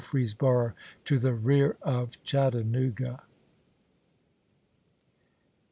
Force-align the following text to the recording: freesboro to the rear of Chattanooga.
freesboro 0.01 0.73
to 1.05 1.19
the 1.19 1.31
rear 1.31 1.77
of 1.83 2.17
Chattanooga. 2.23 3.21